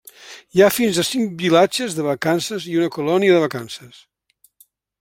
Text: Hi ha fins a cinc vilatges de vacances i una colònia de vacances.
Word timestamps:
Hi 0.53 0.61
ha 0.61 0.69
fins 0.77 0.99
a 1.01 1.05
cinc 1.09 1.35
vilatges 1.41 1.97
de 1.99 2.05
vacances 2.07 2.65
i 2.71 2.75
una 2.81 2.89
colònia 2.99 3.37
de 3.37 3.43
vacances. 3.45 4.01